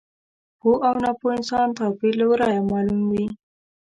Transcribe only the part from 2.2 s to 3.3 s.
له ورایه معلوم وي.